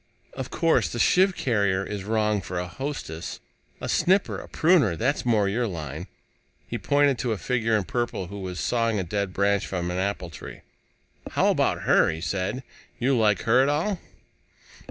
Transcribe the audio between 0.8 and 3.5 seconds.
the sheave carrier is wrong for a hostess!